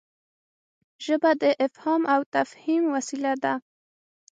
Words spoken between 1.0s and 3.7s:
ژبه د افهام او تفهيم وسیله ده.